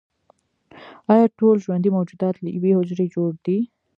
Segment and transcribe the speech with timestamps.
[1.13, 3.57] ایا ټول ژوندي موجودات له یوې حجرې جوړ دي